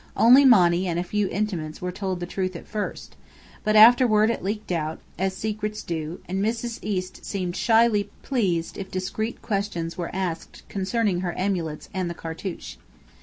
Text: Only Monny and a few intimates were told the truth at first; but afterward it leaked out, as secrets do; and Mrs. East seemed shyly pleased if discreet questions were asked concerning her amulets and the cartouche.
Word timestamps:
Only 0.17 0.45
Monny 0.45 0.87
and 0.87 0.97
a 0.97 1.03
few 1.03 1.27
intimates 1.29 1.79
were 1.79 1.91
told 1.91 2.19
the 2.19 2.25
truth 2.25 2.55
at 2.55 2.65
first; 2.65 3.15
but 3.63 3.75
afterward 3.75 4.31
it 4.31 4.41
leaked 4.43 4.71
out, 4.71 4.99
as 5.19 5.35
secrets 5.37 5.83
do; 5.83 6.21
and 6.27 6.43
Mrs. 6.43 6.79
East 6.81 7.23
seemed 7.23 7.55
shyly 7.55 8.09
pleased 8.23 8.79
if 8.79 8.89
discreet 8.89 9.43
questions 9.43 9.99
were 9.99 10.09
asked 10.11 10.67
concerning 10.67 11.19
her 11.19 11.37
amulets 11.37 11.87
and 11.93 12.09
the 12.09 12.15
cartouche. 12.15 12.77